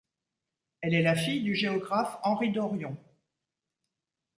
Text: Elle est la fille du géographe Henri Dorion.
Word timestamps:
Elle 0.81 0.95
est 0.95 1.03
la 1.03 1.13
fille 1.13 1.43
du 1.43 1.53
géographe 1.53 2.17
Henri 2.23 2.51
Dorion. 2.51 2.97